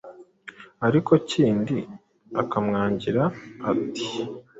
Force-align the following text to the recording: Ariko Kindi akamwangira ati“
Ariko 0.87 1.11
Kindi 1.29 1.77
akamwangira 2.41 3.23
ati“ 3.71 4.05